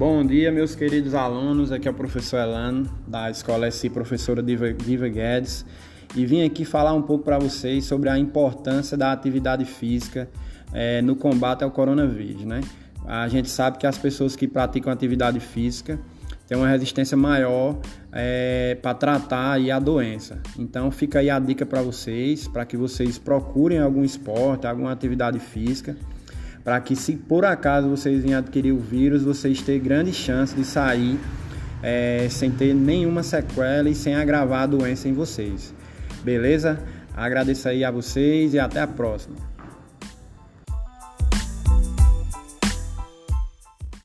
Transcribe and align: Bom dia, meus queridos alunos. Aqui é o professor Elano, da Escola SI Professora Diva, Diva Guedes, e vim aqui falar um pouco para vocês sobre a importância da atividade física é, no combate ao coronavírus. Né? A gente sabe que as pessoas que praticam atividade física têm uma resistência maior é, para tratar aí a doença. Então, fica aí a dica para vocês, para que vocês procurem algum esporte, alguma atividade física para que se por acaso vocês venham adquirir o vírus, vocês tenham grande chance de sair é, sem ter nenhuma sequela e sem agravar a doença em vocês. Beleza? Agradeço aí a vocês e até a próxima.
Bom 0.00 0.24
dia, 0.24 0.50
meus 0.50 0.74
queridos 0.74 1.12
alunos. 1.12 1.70
Aqui 1.70 1.86
é 1.86 1.90
o 1.90 1.94
professor 1.94 2.38
Elano, 2.38 2.88
da 3.06 3.30
Escola 3.30 3.70
SI 3.70 3.90
Professora 3.90 4.42
Diva, 4.42 4.72
Diva 4.72 5.06
Guedes, 5.08 5.62
e 6.16 6.24
vim 6.24 6.42
aqui 6.42 6.64
falar 6.64 6.94
um 6.94 7.02
pouco 7.02 7.22
para 7.22 7.38
vocês 7.38 7.84
sobre 7.84 8.08
a 8.08 8.18
importância 8.18 8.96
da 8.96 9.12
atividade 9.12 9.66
física 9.66 10.26
é, 10.72 11.02
no 11.02 11.14
combate 11.14 11.64
ao 11.64 11.70
coronavírus. 11.70 12.46
Né? 12.46 12.62
A 13.04 13.28
gente 13.28 13.50
sabe 13.50 13.76
que 13.76 13.86
as 13.86 13.98
pessoas 13.98 14.34
que 14.34 14.48
praticam 14.48 14.90
atividade 14.90 15.38
física 15.38 16.00
têm 16.48 16.56
uma 16.56 16.68
resistência 16.68 17.14
maior 17.14 17.78
é, 18.10 18.78
para 18.80 18.94
tratar 18.94 19.52
aí 19.52 19.70
a 19.70 19.78
doença. 19.78 20.40
Então, 20.58 20.90
fica 20.90 21.18
aí 21.18 21.28
a 21.28 21.38
dica 21.38 21.66
para 21.66 21.82
vocês, 21.82 22.48
para 22.48 22.64
que 22.64 22.74
vocês 22.74 23.18
procurem 23.18 23.78
algum 23.78 24.02
esporte, 24.02 24.66
alguma 24.66 24.92
atividade 24.92 25.38
física 25.38 25.94
para 26.64 26.80
que 26.80 26.94
se 26.94 27.16
por 27.16 27.44
acaso 27.44 27.88
vocês 27.88 28.22
venham 28.22 28.38
adquirir 28.38 28.72
o 28.72 28.78
vírus, 28.78 29.22
vocês 29.22 29.62
tenham 29.62 29.82
grande 29.82 30.12
chance 30.12 30.54
de 30.54 30.64
sair 30.64 31.18
é, 31.82 32.26
sem 32.30 32.50
ter 32.50 32.74
nenhuma 32.74 33.22
sequela 33.22 33.88
e 33.88 33.94
sem 33.94 34.14
agravar 34.14 34.62
a 34.62 34.66
doença 34.66 35.08
em 35.08 35.12
vocês. 35.12 35.74
Beleza? 36.22 36.78
Agradeço 37.16 37.68
aí 37.68 37.84
a 37.84 37.90
vocês 37.90 38.54
e 38.54 38.58
até 38.58 38.80
a 38.80 38.86
próxima. 38.86 39.49